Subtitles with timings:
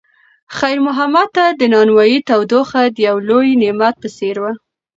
[0.57, 4.51] خیر محمد ته د نانوایۍ تودوخه د یو لوی نعمت په څېر وه.